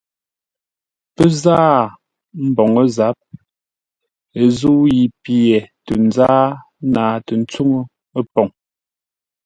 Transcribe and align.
Pə́ 1.15 1.27
záa 1.43 1.77
mboŋə́ 2.47 2.85
zâp 2.95 3.17
ə́ 4.41 4.45
zə̂u 4.57 4.75
yi 4.95 5.03
pye 5.23 5.55
tə 5.85 5.93
nzáa 6.07 6.45
naatə́ 6.93 7.37
tsuŋə́ 7.49 8.23
poŋ. 8.33 8.49